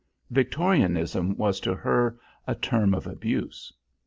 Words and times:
"Victorianism" 0.31 1.37
was 1.37 1.59
to 1.59 1.75
her 1.75 2.17
a 2.47 2.55
term 2.55 2.95
of 2.95 3.05
abuse. 3.05 3.71